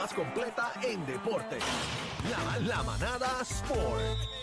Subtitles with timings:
[0.00, 1.58] Más completa en deporte.
[2.30, 4.39] La, la manada Sport.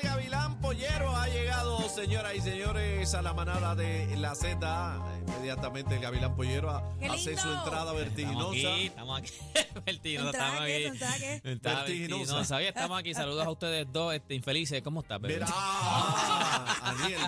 [0.00, 5.00] El Gavilán Pollero, ha llegado, señoras y señores, a la manada de la Z.
[5.26, 7.42] Inmediatamente el Gavilán Pollero a- ¡Qué hace lindo!
[7.42, 8.74] su entrada Estamos vertiginosa.
[8.74, 9.30] aquí, estamos aquí.
[9.86, 10.84] Vertiginosa, ¿Entrada estamos aquí.
[10.84, 11.50] ¿Entrada qué?
[11.50, 12.18] Entrada Vertiginosa.
[12.18, 12.56] vertiginosa.
[12.56, 13.14] Oye, estamos aquí.
[13.14, 14.82] Saludos a ustedes dos, este, infelices.
[14.82, 15.34] ¿Cómo estás, bebé?
[15.34, 17.20] Mira, ah, Aniel,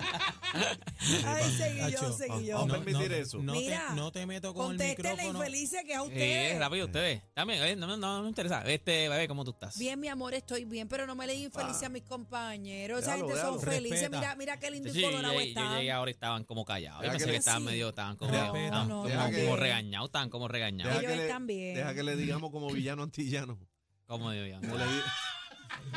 [1.25, 2.57] Ay, seguí yo, Hacho, seguí yo.
[2.57, 3.37] vamos a permitir eso.
[3.39, 5.39] No, Mira, te, no te meto con el Contéstele micrófono.
[5.39, 6.59] infelices que es a Eh, ustedes.
[6.59, 7.23] rápido, ustedes.
[7.33, 8.61] También, eh, no, no, no me interesa.
[8.65, 9.77] Este, bebé, ¿cómo tú estás?
[9.77, 12.60] Bien, mi amor, estoy bien, pero no me le infelices a mis compañeros.
[12.65, 13.99] Esa Déjalo, gente son felices.
[14.01, 14.19] Respeta.
[14.19, 15.77] Mira, mira qué lindo y Sí, yo, colorado llegué- yo están.
[15.77, 16.97] llegué ahora y estaban como callados.
[16.99, 17.67] Yo Deja pensé que que le- estaban Sí.
[17.67, 18.57] medio, estaban como, Respeta.
[18.65, 20.93] estaban No, como, regañados, estaban como regañados.
[20.93, 21.75] deja Ellos que, le, están bien.
[21.75, 23.59] deja que le digamos como villano antillano.
[24.05, 24.59] Como digo yo.
[24.61, 25.01] Como le, di-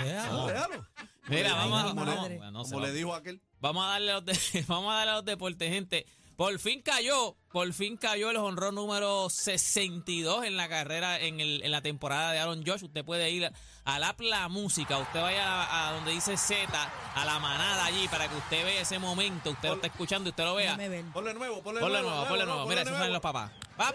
[0.05, 0.33] Déjalo.
[0.33, 0.87] No, déjalo.
[1.29, 2.97] Mira, vamos a, como vamos, le- bueno, no sé, como le vamos.
[2.99, 3.41] dijo aquel.
[3.61, 4.33] Vamos a darle a los, de-
[4.69, 6.07] vamos a darle a los deportes, gente.
[6.37, 11.63] Por fin cayó, por fin cayó el honrón número 62 en la carrera, en, el,
[11.63, 12.83] en la temporada de Aaron Josh.
[12.83, 13.53] Usted puede ir
[13.85, 16.67] al app La Música, usted vaya a, a donde dice Z,
[17.15, 19.51] a la manada allí, para que usted vea ese momento.
[19.51, 20.73] Usted lo está escuchando y usted lo vea.
[21.13, 22.11] Ponle nuevo, ponle, Ponle nuevo.
[22.17, 22.67] nuevo, ponle nuevo.
[22.67, 23.53] Mira, esos son los papás.
[23.81, 23.93] Va.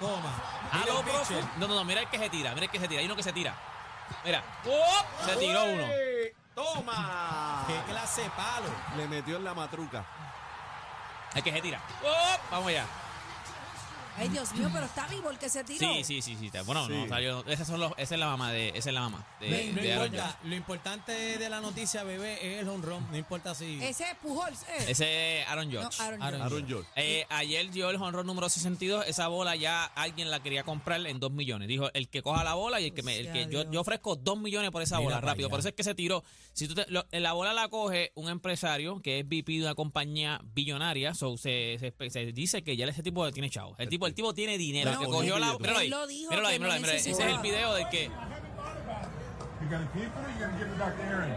[0.00, 0.34] Toma.
[0.72, 1.20] A Mira lo el pitcher.
[1.26, 1.50] profundo.
[1.58, 3.00] No, no, no, mira el que se tira, mira el que se tira.
[3.00, 3.54] Hay uno que se tira.
[4.24, 4.42] Mira.
[4.64, 5.26] ¡Up!
[5.30, 5.84] Se tiró uno.
[6.54, 7.64] ¡Toma!
[7.68, 8.68] ¿Qué clase de palo?
[8.96, 10.04] Le metió en la matruca.
[11.34, 11.80] El que se tira.
[12.02, 12.40] ¡Up!
[12.50, 12.86] Vamos allá.
[14.20, 15.78] Ay, Dios mío, pero está vivo el que se tiró.
[15.94, 16.50] Sí, sí, sí, sí.
[16.66, 17.44] Bueno, no salió.
[17.46, 19.82] Esas son los, esa es la mamá de, esa es la mamá de, Ve, no
[19.82, 23.06] de Aaron importa, lo importante de la noticia, bebé, es el honrón.
[23.10, 23.82] No importa si.
[23.82, 24.62] Ese es Pujols.
[24.64, 24.84] eh.
[24.88, 26.00] Ese es Aaron No, Judge.
[26.02, 26.88] Aaron Aaron George.
[26.96, 29.06] Eh, ayer dio el honrón número 62.
[29.06, 31.66] Esa bola ya alguien la quería comprar en 2 millones.
[31.68, 34.16] Dijo, el que coja la bola y el que me, el que yo, yo ofrezco
[34.16, 35.46] 2 millones por esa Mira bola rápido.
[35.46, 35.50] allá.
[35.50, 36.22] Por eso es que se tiró.
[36.52, 39.74] Si tú te- lo- la bola la coge un empresario que es VP de una
[39.74, 43.74] compañía billonaria, so, se, se- se dice que ya ese tipo tiene chavo.
[43.78, 44.98] El tipo, el tipo tiene dinero.
[44.98, 46.98] Que cogió la, él míralo ahí, lo dijo míralo ahí, míralo ahí, míralo ahí.
[47.00, 48.10] Ese es el video de que?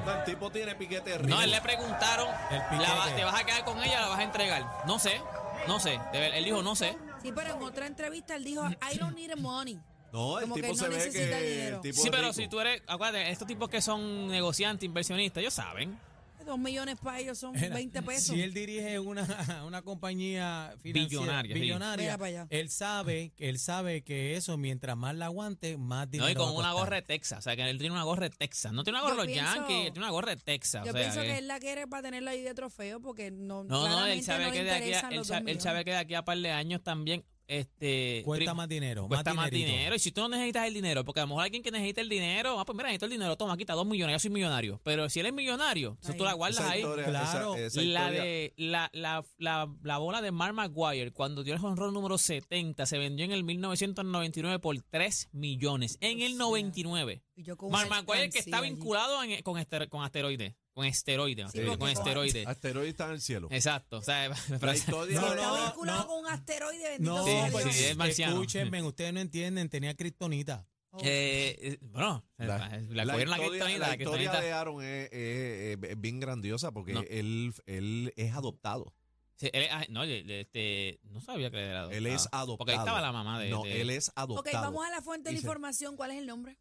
[0.06, 3.66] No, el tipo tiene piquete de No, él le preguntaron, la ¿te vas a quedar
[3.66, 4.66] con ella o la vas a entregar?
[4.88, 5.22] No sé,
[5.68, 6.00] no sé.
[6.14, 6.98] Él dijo, no sé.
[7.22, 9.80] Sí, pero en otra entrevista él dijo, I don't need money.
[10.12, 11.76] No, el Como tipo que se no ve necesita que dinero.
[11.78, 12.34] el tipo Sí, pero rico.
[12.34, 15.98] si tú eres, acuérdate, estos tipos que son negociantes, inversionistas, ellos saben.
[16.46, 18.36] Dos millones para ellos son Mira, 20 pesos.
[18.36, 19.24] Si él dirige una,
[19.66, 21.62] una compañía Billonaria, sí.
[21.62, 26.36] billonaria, él sabe, él sabe que eso mientras más la aguante, más dinero No, y
[26.36, 27.40] con va a una gorra de Texas.
[27.40, 28.72] O sea, que él tiene una gorra de Texas.
[28.74, 30.84] No tiene una gorra Yo de los pienso- Yankees, tiene una gorra de Texas.
[30.86, 33.32] Yo o sea, pienso que que- él la quiere para tenerla ahí de trofeo porque
[33.32, 35.92] no, No, no, él sabe no que de aquí a, él, sabe, él sabe que
[35.92, 39.08] de aquí a par de años también este Cuesta más dinero.
[39.08, 39.96] cuesta más, dinero.
[39.96, 42.10] Y si tú no necesitas el dinero, porque a lo mejor alguien que necesita el
[42.10, 44.80] dinero, ah, pues mira, necesito el dinero, toma, quita dos millones, yo soy millonario.
[44.84, 46.30] Pero si él es millonario, entonces tú Ahí.
[46.30, 46.80] la guardas Esa ahí.
[46.82, 47.56] historia- Claro.
[47.56, 51.54] esa- esa La historia- de la, la, la, la bola de Mark Maguire cuando dio
[51.56, 55.98] el honrón número 70 se vendió en el 1999 por 3 millones.
[56.02, 57.22] En el 99.
[57.36, 60.54] Y yo con Mark una Maguire que está vinculado en- con, ester- con asteroides.
[60.74, 61.52] Con esteroides.
[61.52, 62.48] Sí, con esteroides.
[62.48, 63.48] Asteroide está en el cielo.
[63.52, 63.98] Exacto.
[63.98, 64.30] O sea,
[64.62, 66.08] La historia No, de- está no, vinculado no.
[66.08, 67.76] con un asteroide, bendito No, sea Sí, pues, Dios.
[67.76, 68.34] sí, es marciano.
[68.34, 70.66] escúchenme, ustedes no entienden, tenía kriptonita.
[70.96, 71.00] Oh.
[71.04, 75.90] eh, bueno, La, la, la la historia, la la historia de Aaron es, es- es-
[75.92, 77.02] es bien grandiosa porque No.
[77.10, 78.94] él, él es adoptado.
[79.36, 82.58] Sí, él- ah, no, este, no sabía que él era Él es adoptado.
[82.58, 84.62] Porque ahí estaba la mamá de, No, de, él es Ok, adoptado.
[84.66, 85.96] vamos a la fuente de Dice- información.
[85.98, 86.58] ¿Cuál es el nombre?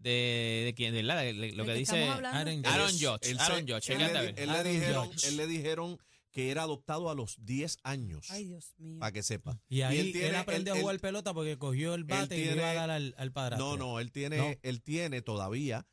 [0.00, 2.02] De, de quién, de la- de- de- lo ¿Del que que dice?
[2.04, 3.36] Aaron Judge.
[3.38, 5.98] Aaron Judge, él le, dijeron,
[6.30, 8.30] que era adoptado a los 10 años.
[8.30, 9.00] Ay, Dios mío.
[9.00, 9.60] Para que sepa.
[9.68, 12.36] Y ahí él él, tiene- aprendió él- a jugar él- pelota porque cogió el bate
[12.36, 13.70] y le tiene- iba a dar al, al padrastro.
[13.70, 14.54] No, no, él tiene, No.
[14.62, 15.86] él tiene todavía,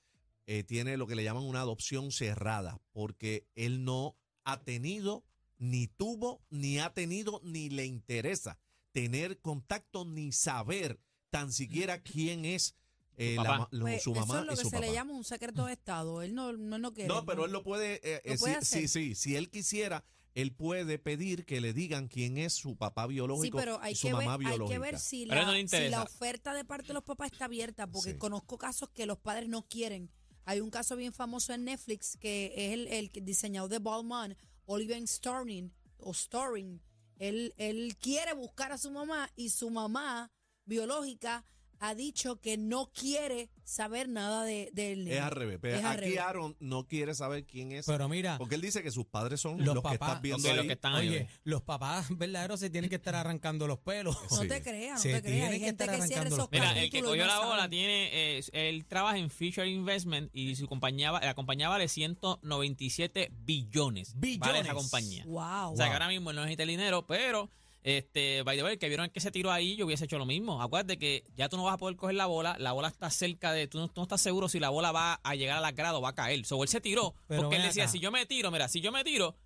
[0.45, 4.15] eh, tiene lo que le llaman una adopción cerrada, porque él no
[4.45, 5.25] ha tenido,
[5.57, 8.59] ni tuvo, ni ha tenido, ni le interesa
[8.91, 10.99] tener contacto, ni saber
[11.31, 12.75] tan siquiera quién es
[13.17, 13.57] eh, Su la papá.
[13.59, 14.85] ma- lo- Pues, su eso mamá es lo y que su se papá.
[14.85, 16.21] le llama un secreto de Estado.
[16.21, 17.07] Él no, no, no quiere.
[17.09, 18.81] No, pero él lo puede, eh, ¿Lo eh, puede sí, hacer?
[18.81, 20.03] sí, sí, si él quisiera,
[20.35, 23.95] él puede pedir que le digan quién es su papá Sí, biológico pero hay y
[23.95, 24.73] su que, ver, mamá hay biológica.
[24.75, 27.87] que ver si no la, si la oferta de parte de los papás está abierta,
[27.87, 28.17] porque Sí.
[28.17, 30.11] conozco casos que los padres no quieren.
[30.45, 35.05] Hay un caso bien famoso en Netflix que es el, el diseñador de Ballman, Oliver
[35.07, 36.81] Starring, o Storing.
[37.17, 40.31] Él, él quiere buscar a su mamá y su mamá
[40.65, 41.43] biológica
[41.79, 45.17] ha dicho que no quiere saber nada de, del nene.
[45.17, 45.59] Es al revés.
[45.61, 46.19] Pero Es al aquí revés.
[46.19, 47.85] Aaron no quiere saber quién es.
[47.85, 50.49] Pero mira, porque él dice que sus padres son Los los, que papás, estás viendo
[50.49, 51.09] ok, los que están ahí.
[51.09, 54.17] oye, los papás verdaderos se tienen que estar arrancando los pelos.
[54.31, 54.47] No Sí.
[54.47, 55.23] te creas, no Se te creas.
[55.23, 56.77] tienen Hay que gente estar que cierra arrancando esos los Mira, pelos.
[56.77, 60.29] el que capítulos y cogió no la bola tiene, eh, él trabaja en Fisher Investment
[60.33, 64.13] y su compañía, va- la compañía vale 197 billones.
[64.15, 64.73] Vale esa Billones.
[64.73, 65.23] compañía.
[65.25, 65.73] Wow.
[65.73, 67.49] O sea, que ahora mismo él no necesita el dinero, pero,
[67.87, 70.61] este, by the way, que vieron que se tiró ahí, yo hubiese hecho lo mismo.
[70.61, 73.53] Acuérdate que ya tú no vas a poder coger la bola, la bola está cerca
[73.53, 75.71] de, tú no, tú no estás seguro si la bola va a llegar a la
[75.71, 76.45] grada o va a caer.
[76.45, 77.91] So, él se tiró, Pero porque él decía, acá.
[77.93, 79.37] si yo me tiro, mira, si yo me tiro,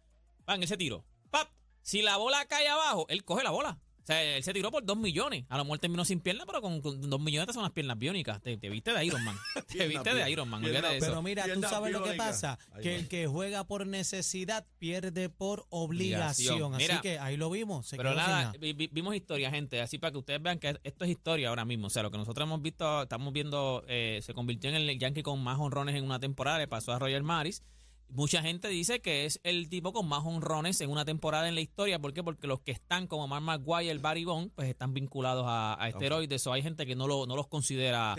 [0.46, 1.06] van, él se tiró.
[1.30, 1.50] ¡Pap!
[1.84, 3.80] Si la bola cae abajo, él coge la bola.
[4.01, 5.45] O sea, él se tiró por dos millones.
[5.50, 7.98] A lo mejor terminó sin piernas, pero con, con dos millones te son las piernas
[8.00, 8.42] biónicas.
[8.42, 9.36] Te, te viste de Iron Man.
[9.68, 10.30] te viste de.
[10.31, 10.63] Iron Man.
[10.63, 11.06] Olvídate de eso.
[11.07, 12.95] Pero mira, tú Pierna sabes lo que pasa, Ahí que va.
[12.95, 16.74] el que juega por necesidad pierde por obligación.
[16.75, 17.88] Así Mira, que ahí lo vimos.
[17.88, 18.53] se Pero nada, nada.
[18.59, 21.65] vi- vi- vimos historia, gente, así para que ustedes vean que esto es historia ahora
[21.65, 21.88] mismo.
[21.88, 25.21] O sea, lo que nosotros hemos visto, estamos viendo, eh, se convirtió en el Yankee
[25.24, 27.63] con más honrones en una temporada, le pasó a Roger Maris.
[28.12, 31.62] Mucha gente dice que es el tipo con más honrones en una temporada en la
[31.62, 32.00] historia.
[32.00, 32.24] ¿Por qué?
[32.24, 35.90] Porque los que están como Mark McGuire, el Barry Bond, pues están vinculados a, a
[35.90, 36.46] esteroides.
[36.48, 38.16] O hay gente que no, lo, no los considera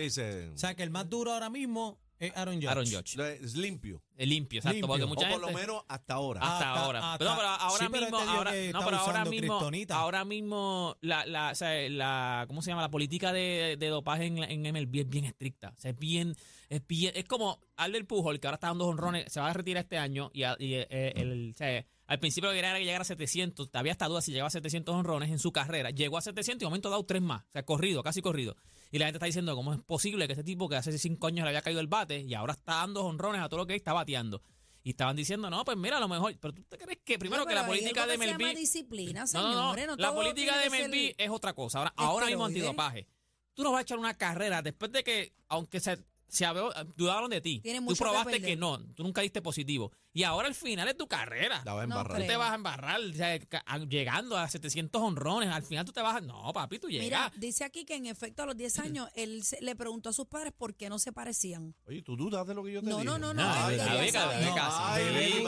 [0.54, 2.68] O sea, que el más duro ahora mismo es Aaron Judge.
[2.68, 3.34] Aaron Judge.
[3.44, 4.02] es limpio.
[4.16, 4.74] El limpio, exacto.
[4.74, 4.88] Limpio.
[4.88, 5.60] Porque O O mucha por lo gente...
[5.62, 6.40] menos hasta ahora.
[6.40, 7.12] Hasta, Hasta- ahora.
[7.12, 9.96] hasta- no, pero ahora sí, mismo, ahora, que no, está pero ahora mismo, kriptonita.
[9.96, 12.82] ahora mismo la, la, o sea, la, ¿cómo se llama?
[12.82, 15.72] La política de, de dopaje en, la- en MLB es bien estricta.
[15.76, 16.36] O sea, es bien,
[16.68, 19.82] es bien, es como Alder Pujol, que ahora está dando honrones, se va a retirar
[19.82, 23.92] este año y, y, eh, el, o sea, al principio quería llegar a 700, había
[23.92, 25.90] hasta duda si llegaba a 700 honrones en su carrera.
[25.90, 27.42] Llegó a 700 y de momento ha dado tres más.
[27.46, 28.54] O sea, corrido, casi corrido.
[28.92, 31.42] Y la gente está diciendo, ¿cómo es posible que este tipo que hace cinco años
[31.44, 33.92] le había caído el bate y ahora está dando honrones a todo lo que está
[33.94, 34.42] bateando?
[34.84, 36.36] Y estaban diciendo, no, pues mira, a lo mejor.
[36.38, 38.54] Pero tú te crees que primero No, que la política de que MLB.
[38.56, 39.86] disciplina, No, señores.
[39.86, 40.02] no, no.
[40.02, 41.78] la política de que ser- es otra cosa.
[41.78, 43.06] Ahora, ahora mismo antidopaje.
[43.54, 47.30] Tú no vas a echar una carrera después de que, aunque se, se habló- dudaron
[47.30, 48.58] de ti, Tiene tú que probaste que, perder.
[48.58, 49.92] no, tú nunca diste positivo.
[50.14, 51.62] Y ahora al final es tu carrera.
[51.64, 52.16] La va a No embarrar.
[52.16, 52.38] Tú te creo.
[52.38, 55.48] vas a embarrar, o sea, ca- a- llegando a 700 honrones.
[55.50, 56.20] Al final tú te vas a.
[56.20, 57.04] No, papi, tú llegas.
[57.04, 60.12] Mira, dice aquí que en efecto a los 10 años él se- le preguntó a
[60.12, 61.74] sus padres por qué no se parecían.
[61.86, 63.06] Oye, ¿tú dudas de lo que yo te No, dije?
[63.06, 64.00] no, no, no, No, la saber.
[64.44, 65.44] beca, Ay, Bebé.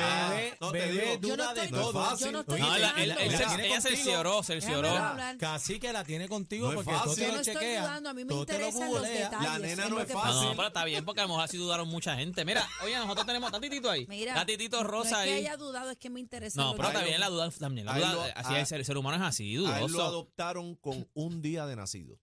[0.00, 2.18] Ah, Bebé, no, te bebé digo, Yo no duda de estoy- no todo.
[2.18, 3.20] Yo no estoy No, él, él- dudando.
[3.22, 4.42] él se- ella tiene cercioró, contigo.
[4.42, 4.88] cercioró.
[4.88, 5.38] Déjame hablar.
[5.38, 7.14] Casi que la tiene contigo No es porque fácil.
[7.14, 9.48] te Yo lo no estoy dudando, a mí me todo te lo interesan los detalles.
[9.50, 10.42] La nena es no lo es que fácil.
[10.42, 12.44] No, pero está bien porque a lo mejor así dudaron mucha gente.
[12.44, 13.48] Mira, oye, nosotros tenemos.
[13.48, 14.06] ¿Está Titito ahí?
[14.08, 15.38] Mira, Está Titito no Rosa es que ahí.
[15.46, 16.60] haya dudado, es que me interesa.
[16.62, 17.86] No, pero también lo- la duda también.
[17.86, 20.04] La duda, lo- así a- es, el ser humano es así, A él lo dudoso.
[20.04, 22.18] adoptaron con un día de nacido.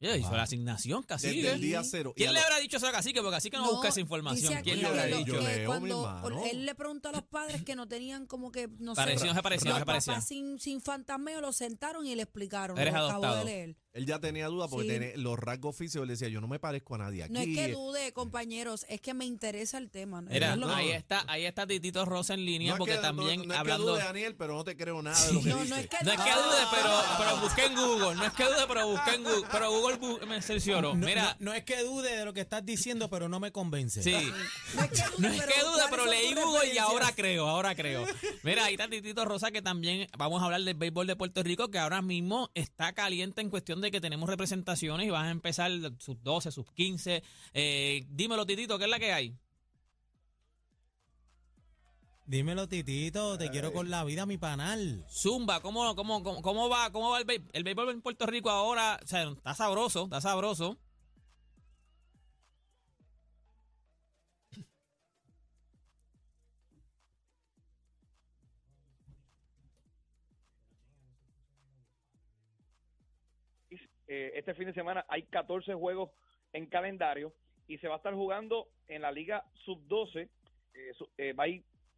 [0.00, 1.28] Ya hizo la asignación casi.
[1.28, 2.12] Desde el día cero.
[2.16, 3.20] Y ¿Quién a le lo- habrá dicho eso a Cacique?
[3.22, 4.52] Porque Cacique no, busca esa información.
[4.64, 5.32] ¿Quién le habrá lo- dicho?
[5.34, 6.44] Yo que leo, mi cuando hermano.
[6.50, 9.42] él le preguntó a los padres que no tenían como que, no Pareció, sé, se
[9.42, 12.76] parecía, los papás sin, sin fantasmeo lo sentaron y le explicaron.
[12.78, 13.38] Eres lo acabo adoptado.
[13.38, 13.76] de leer.
[13.94, 14.92] Él ya tenía duda porque Sí.
[14.98, 16.04] tenía los rasgos físicos.
[16.04, 17.32] Él decía, yo no me parezco a nadie aquí.
[17.32, 20.22] No es que dude, compañeros, es que me interesa el tema.
[20.22, 20.72] ¿no?
[20.74, 23.52] Ahí está, ahí está Titito Rosa en línea No es porque que- no- también no,
[23.52, 23.84] es hablando.
[23.86, 25.80] que dude, Daniel, pero no te creo nada de lo que No, no dice.
[25.80, 28.14] es que No es que dude, pero, pero busqué en Google.
[28.16, 29.46] No es que dude, pero busqué en Google.
[29.52, 30.94] Pero Google bu- me cercioró.
[30.94, 33.52] No, Mira, no- no es que dude de lo que estás diciendo, pero no me
[33.52, 34.02] convence.
[34.02, 34.12] sí.
[34.74, 37.74] No es que dude, es que dude, ¿cuáles pero leí Google y ahora creo, ahora
[37.74, 38.06] creo.
[38.42, 41.70] Mira, ahí está Titito Rosa que también vamos a hablar del béisbol de Puerto Rico
[41.70, 45.70] que ahora mismo está caliente en cuestión de que tenemos representaciones y van a empezar
[45.98, 47.22] sus 12, sus 15.
[47.52, 49.36] Eh, dímelo, Titito, ¿qué es la que hay?
[52.24, 55.04] Dímelo, Titito, te quiero con la vida, mi panal.
[55.10, 57.50] Zumba, ¿cómo, cómo, cómo, cómo va, cómo va el, béisbol?
[57.52, 58.98] el béisbol en Puerto Rico ahora?
[59.02, 60.78] O sea, está sabroso, está sabroso.
[74.12, 76.10] Eh, este fin de semana hay 14 juegos
[76.52, 77.32] en calendario
[77.66, 80.28] y se va a estar jugando en la liga sub-12.
[80.74, 81.34] eh, eh,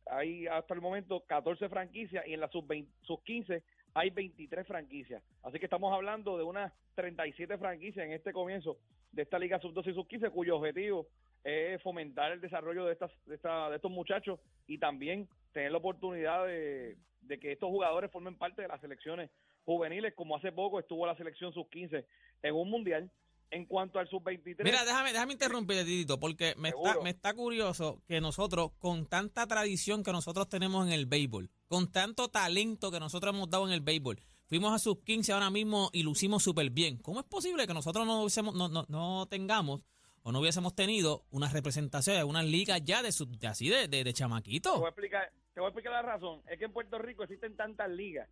[0.06, 3.62] hay, hasta el momento 14 franquicias y en la sub-20 sub-15
[3.94, 5.22] hay 23 franquicias.
[5.42, 8.76] Así que estamos hablando de unas 37 franquicias en este comienzo
[9.12, 11.06] de esta liga sub-12 y sub-15 cuyo objetivo
[11.42, 15.78] es fomentar el desarrollo de, estas, de, esta- de estos muchachos y también tener la
[15.78, 19.30] oportunidad de que estos jugadores formen parte de las selecciones
[19.64, 22.04] juveniles, como hace poco estuvo la selección sub-15
[22.42, 23.10] en un mundial.
[23.50, 28.02] En cuanto al sub-23, Mira, déjame, déjame interrumpir, Titito, porque me está, me está curioso
[28.08, 32.98] que nosotros, con tanta tradición que nosotros tenemos en el béisbol, con tanto talento que
[32.98, 36.70] nosotros hemos dado en el béisbol, fuimos a sus 15 ahora mismo y lucimos súper
[36.70, 36.96] bien.
[36.96, 39.82] ¿Cómo es posible que nosotros no, hubiésemos- no, no, no tengamos
[40.24, 43.86] o no hubiésemos tenido una representación de unas ligas ya de, sub- de así de,
[43.86, 44.76] de, de te chamaquitos?
[44.78, 46.40] voy a explicar, te voy a explicar la razón.
[46.50, 48.28] Es que en Puerto Rico existen tantas ligas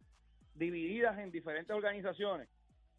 [0.62, 2.48] divididas en diferentes organizaciones.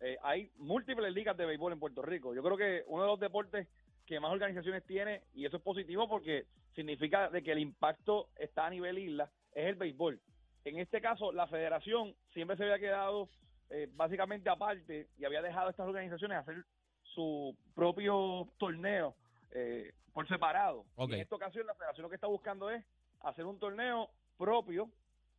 [0.02, 2.36] Eh, hay múltiples ligas de béisbol en Puerto Rico.
[2.36, 3.68] Yo creo que uno de los deportes
[4.06, 8.66] que más organizaciones tiene, y eso es positivo porque significa de que el impacto está
[8.66, 10.20] a nivel isla, es el béisbol.
[10.66, 13.30] En este caso, la federación siempre se había quedado
[13.70, 16.66] eh, básicamente aparte y había dejado a estas organizaciones hacer
[17.16, 19.16] su propio torneo
[19.52, 20.86] eh, por separado.
[20.98, 22.84] En esta ocasión, la federación lo que está buscando es
[23.22, 24.90] hacer un torneo propio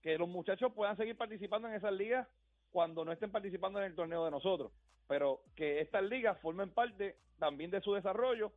[0.04, 2.28] que los muchachos puedan seguir participando en esas ligas
[2.70, 4.70] cuando no estén participando en el torneo de nosotros,
[5.08, 8.52] pero que estas ligas formen parte también de su desarrollo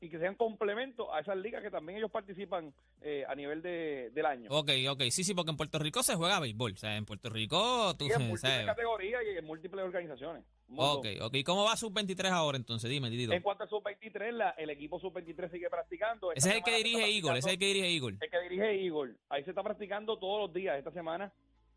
[0.00, 4.10] y que sean complemento a esas ligas que también ellos participan eh, a nivel de,
[4.14, 4.48] del año.
[4.50, 6.72] Ok, ok, sí, sí, porque en Puerto Rico se juega béisbol.
[6.72, 8.66] O sea, en Puerto Rico tú Y en múltiples sabes.
[8.66, 10.44] categorías y en múltiples organizaciones.
[10.76, 11.36] Ok, ok.
[11.44, 12.88] ¿Cómo va sub-23 ahora entonces?
[12.90, 13.32] Dime, Titito.
[13.32, 16.30] En cuanto a sub-23, la- el equipo sub-23 sigue practicando.
[16.32, 18.16] Ese es el que dirige Eagle, ese es el que dirige Eagle.
[18.20, 19.16] el que dirige Igor.
[19.30, 21.32] Ahí se está practicando todos los días esta semana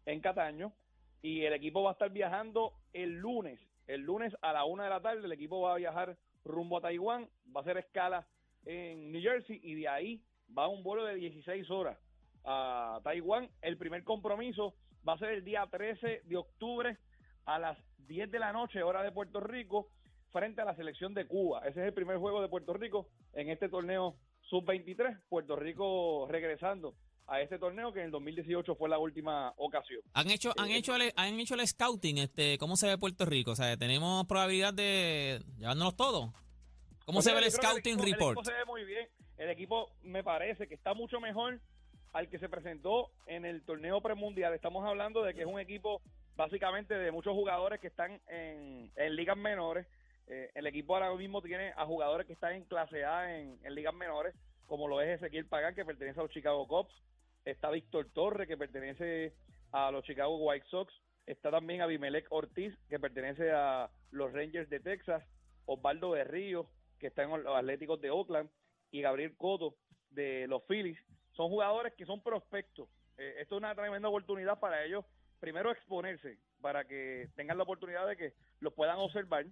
[0.06, 0.74] en Cataño
[1.24, 3.60] y el equipo va a estar viajando el lunes.
[3.88, 6.82] El lunes a la una de la tarde el equipo va a viajar rumbo a
[6.82, 8.28] Taiwán, va a hacer escala
[8.66, 10.22] en New Jersey y de ahí
[10.58, 11.98] va un vuelo de 16 horas
[12.44, 13.50] a Taiwán.
[13.62, 14.76] El primer compromiso
[15.08, 16.98] va a ser el día 13 de octubre
[17.46, 19.90] a las 10 de la noche, hora de Puerto Rico,
[20.32, 21.62] frente a la selección de Cuba.
[21.62, 25.22] Ese es el primer juego de Puerto Rico en este torneo sub-23.
[25.30, 26.96] Puerto Rico regresando
[27.32, 30.02] a este torneo que en el 2018 fue la última ocasión.
[30.14, 33.26] Han hecho, han Eh, hecho el, han hecho el scouting, este, ¿cómo se ve Puerto
[33.26, 33.52] Rico?
[33.52, 36.30] O sea, tenemos probabilidad de llevárnoslos todos.
[37.06, 38.38] ¿Cómo se ve el scouting equipo- report?
[38.38, 39.08] El equipo se ve muy bien.
[39.38, 41.60] El equipo me parece que está mucho mejor
[42.14, 44.54] al que se presentó en el torneo premundial.
[44.54, 46.02] Estamos hablando de que es un equipo
[46.36, 49.88] básicamente de muchos jugadores que están en, en ligas menores.
[50.28, 53.74] Eh, el equipo ahora mismo tiene a jugadores que están en clase A en, en
[53.76, 54.36] ligas menores,
[54.68, 56.94] como lo es Ezequiel Pagán, que pertenece a los Chicago Cubs.
[57.46, 59.34] Está Víctor Torre, que pertenece
[59.72, 60.94] a los Chicago White Sox.
[61.26, 65.24] Está también Abimelec Ortiz, que pertenece a los Rangers de Texas.
[65.66, 66.70] Osvaldo Berrío,
[67.00, 68.50] que está en los Atléticos de Oakland.
[68.92, 69.76] Y Gabriel Coto,
[70.12, 71.00] de los Phillies.
[71.32, 72.90] Son jugadores que son prospectos.
[73.18, 75.06] Eh, esto es una tremenda oportunidad para ellos,
[75.40, 79.46] primero exponerse, para que tengan la oportunidad de que los puedan observar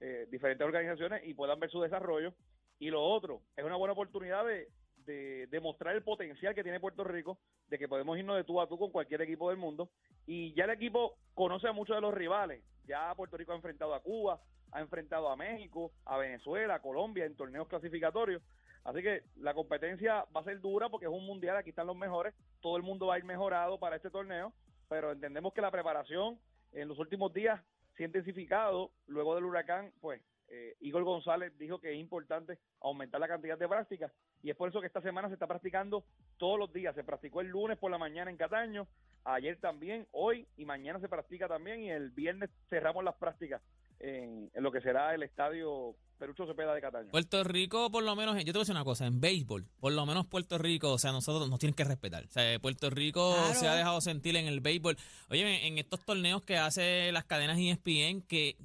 [0.00, 2.34] eh, diferentes organizaciones y puedan ver su desarrollo.
[2.78, 4.68] Y lo otro, es una buena oportunidad de,
[5.06, 8.68] de demostrar el potencial que tiene Puerto Rico, de que podemos irnos de tú a
[8.68, 9.88] tú con cualquier equipo del mundo.
[10.26, 12.62] Y ya el equipo conoce a muchos de los rivales.
[12.84, 14.40] Ya Puerto Rico ha enfrentado a Cuba,
[14.72, 18.42] ha enfrentado a México, a Venezuela, a Colombia en torneos clasificatorios.
[18.84, 21.96] Así que la competencia va a ser dura porque es un mundial, aquí están los
[21.96, 24.52] mejores, todo el mundo va a ir mejorado para este torneo,
[24.88, 26.38] pero entendemos que la preparación
[26.72, 27.60] en los últimos días
[27.96, 33.20] se ha intensificado luego del huracán, pues eh, Igor González dijo que es importante aumentar
[33.20, 36.04] la cantidad de prácticas y es por eso que esta semana se está practicando
[36.36, 36.94] todos los días.
[36.94, 38.86] Se practicó el lunes por la mañana en Cataño,
[39.24, 43.60] ayer también, hoy y mañana se practica también y el viernes cerramos las prácticas
[43.98, 47.10] en, en lo que será el estadio Perucho Cepeda de Cataño.
[47.10, 49.92] Puerto Rico, por lo menos, yo te voy a decir una cosa, en béisbol, por
[49.92, 52.24] lo menos Puerto Rico, o sea, nosotros nos tienen que respetar.
[52.24, 53.54] O sea, Puerto Rico Claro.
[53.54, 54.96] se ha dejado sentir en el béisbol.
[55.30, 58.56] Oye, en estos torneos que hace las cadenas ESPN, que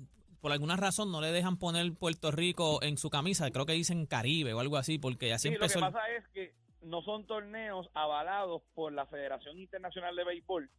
[0.41, 4.05] por alguna razón no le dejan poner Puerto Rico en su camisa, creo que dicen
[4.05, 7.25] Caribe o algo así, porque así Sí, lo que el- pasa es que no son
[7.27, 10.69] torneos avalados por la Federación Internacional de Béisbol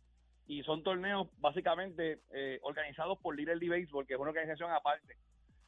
[0.49, 5.17] y son torneos básicamente eh, organizados por Little League Baseball, que es una organización aparte.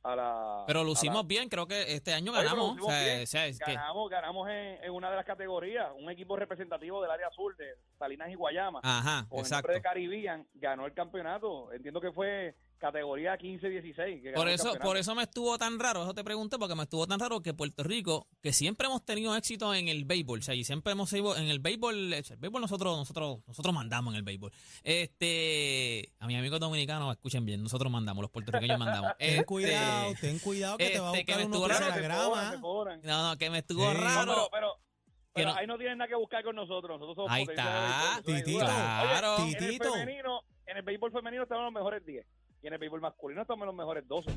[0.03, 2.77] A la, Pero a lucimos la- bien, creo que este año ganamos.
[2.77, 3.23] lucimos o sea, bien.
[3.23, 7.01] o sea, es que- ganamos, ganamos en, en una de las categorías, un equipo representativo
[7.01, 8.81] del área sur de Salinas y Guayama.
[8.83, 9.69] Ajá, con el exacto.
[9.69, 11.73] nombre de Caribbean, ganó el campeonato.
[11.73, 13.95] Entiendo que fue categoría 15-16.
[14.23, 16.83] que ganó Por eso, por eso me estuvo tan raro, eso te pregunté, porque me
[16.83, 20.43] estuvo tan raro que Puerto Rico, que siempre hemos tenido éxito en el béisbol, o
[20.43, 24.19] sea, y siempre hemos ido en el béisbol, el béisbol nosotros, nosotros, nosotros mandamos en
[24.19, 24.53] el béisbol.
[24.83, 29.13] Este, a mis amigos dominicanos, escuchen bien, nosotros mandamos, los puertorriqueños mandamos.
[29.19, 31.89] Ten Este, cuidado, ten cuidado que te va a este, que buscar me uno raro.
[31.89, 32.51] la grama.
[32.53, 33.01] se cobran.
[33.03, 33.95] No, no, que me estuvo Sí.
[33.97, 34.25] No, raro.
[34.27, 34.69] pero, pero,
[35.33, 36.99] pero no- ahí no tienen nada que buscar con nosotros.
[37.01, 38.21] Nosotros somos Ahí está.
[38.25, 38.59] Titito.
[38.61, 39.37] Claro.
[39.39, 42.27] En el femenino, en el béisbol femenino estamos los mejores 10.
[42.65, 44.31] Y en el béisbol masculino estamos en los mejores 12.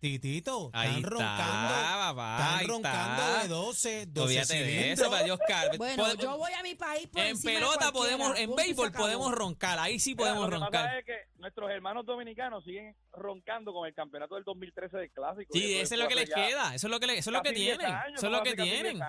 [0.00, 1.74] Titito, Ahí están está, roncando.
[2.14, 3.42] papá, Están ahí roncando está.
[3.42, 5.00] de 12, 12 Olvídate de cilindros.
[5.00, 5.38] eso, para Dios,
[5.76, 9.98] Bueno, yo voy a mi país por en pelota podemos, en béisbol podemos roncar, ahí
[9.98, 10.84] sí Mira, podemos lo que roncar.
[10.84, 15.56] pasa es que nuestros hermanos dominicanos siguen roncando con el campeonato del 2013 del Clásico.
[15.56, 17.34] Y Sí, eso es lo que les queda, eso es lo que, le- eso es
[17.36, 19.02] lo que casi 10 tienen, años, eso es lo que hace casi 10 tienen.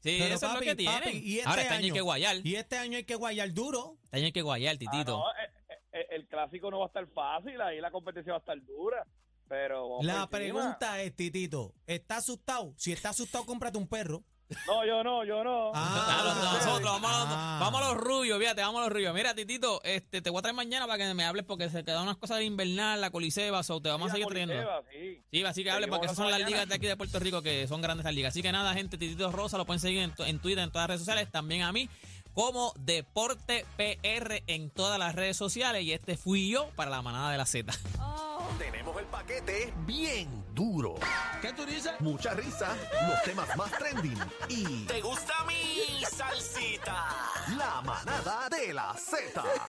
[0.00, 0.98] Sí, Pero eso es lo que tienen.
[1.00, 3.52] papi, ¿y este Ahora este año hay que guayar, Y este año hay que guayar
[3.52, 3.96] duro.
[4.04, 5.18] este año hay que guayar, Ah, titito.
[5.18, 5.47] no, eh,
[6.38, 9.04] clásico no va a estar fácil, ahí la competencia va a estar dura.
[9.48, 12.74] Pero vamos La pregunta es, Titito, ¿está asustado?
[12.76, 14.22] Si está asustado, cómprate un perro.
[14.66, 15.72] No, yo no, yo no.
[15.74, 17.58] Ah, nosotros, vamos, a los, ah.
[17.60, 19.14] vamos a los rubios, fíjate, vamos a los rubios.
[19.14, 22.04] Mira, Titito, este, te voy a traer mañana para que me hables porque se quedan
[22.04, 24.54] unas cosas de invernal, la coliseba, so, te vamos a seguir trayendo.
[24.54, 25.22] Coliseba, sí.
[25.30, 27.42] Sí, así que hable Seguimos porque esas son las ligas de aquí de Puerto Rico
[27.42, 28.32] que son grandes las ligas.
[28.32, 30.88] Así que nada, gente, Titito Rosa lo pueden seguir en, en Twitter, en todas las
[30.88, 31.88] redes sociales, también a mí
[32.34, 37.30] como Deporte PR en todas las redes sociales y este fui yo para la manada
[37.32, 37.72] de la Z.
[38.58, 40.94] Tenemos el paquete bien duro.
[41.42, 41.92] ¿Qué tú dices?
[42.00, 42.74] Mucha risa,
[43.08, 44.18] los temas más trending
[44.48, 47.06] y ¿Te gusta mi salsita?
[47.56, 49.42] la manada de la Z.